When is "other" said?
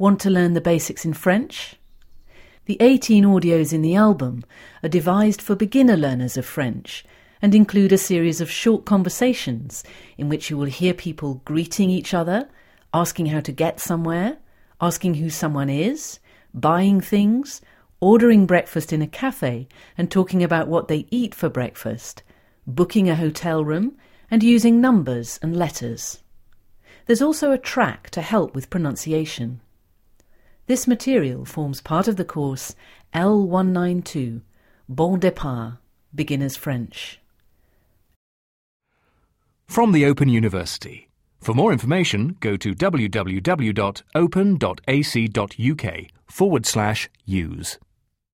12.14-12.48